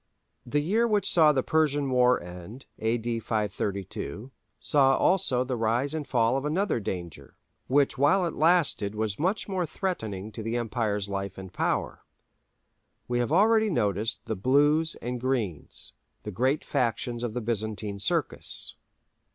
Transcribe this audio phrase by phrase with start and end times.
[0.47, 3.19] The year which saw the Persian War end [A.D.
[3.19, 9.19] 532], saw also the rise and fall of another danger, which while it lasted was
[9.19, 12.03] much more threatening to the Emperor's life and power.
[13.07, 15.93] We have already noticed the "Blues" and "Greens,"
[16.23, 18.77] the great factions of the Byzantine Circus.